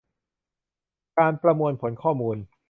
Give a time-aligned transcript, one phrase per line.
[1.17, 2.37] การประมวลผลข้อมูล